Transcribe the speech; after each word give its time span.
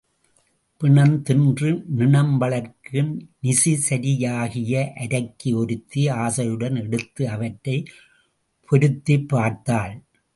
பிணம் 0.77 1.21
தின்று 1.21 1.83
நிணம் 1.87 2.37
வளர்க்கும் 2.37 3.29
நிசிசரியாகிய 3.43 4.87
அரக்கி 4.95 5.53
ஒருத்தி 5.53 6.07
ஆசையுடன் 6.07 6.81
எடுத்து 6.81 7.29
அவற்றைப் 7.29 7.87
பொருத்திப் 8.65 9.29
பார்த்தாள். 9.29 10.01